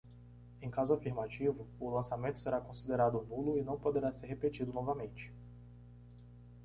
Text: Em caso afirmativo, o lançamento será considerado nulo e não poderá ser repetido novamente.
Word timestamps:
Em 0.63 0.67
caso 0.71 0.95
afirmativo, 0.95 1.67
o 1.79 1.91
lançamento 1.91 2.39
será 2.39 2.59
considerado 2.59 3.21
nulo 3.29 3.59
e 3.59 3.61
não 3.63 3.79
poderá 3.79 4.11
ser 4.11 4.25
repetido 4.25 4.73
novamente. 4.73 5.31